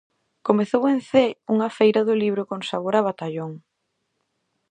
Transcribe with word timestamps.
Comezou 0.47 0.83
en 0.93 0.99
Cee 1.09 1.37
unha 1.53 1.69
feira 1.77 2.01
do 2.07 2.15
libro 2.23 2.43
con 2.49 2.59
sabor 2.69 2.93
a 2.99 3.05
batallón. 3.09 3.51